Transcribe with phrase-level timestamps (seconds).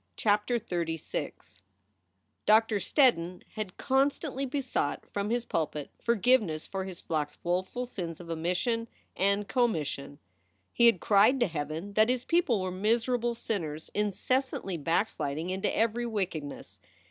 [0.17, 1.61] CHAPTER XXXVI
[2.47, 8.19] DOCTOR STEDDON had constantly besought from his pulpit forgiveness for his flock s woeful sins
[8.19, 10.17] of omission and commission.
[10.73, 16.07] He had cried to heaven that his people were miserable sinners incessantly backsliding into every
[16.07, 16.79] wickedness.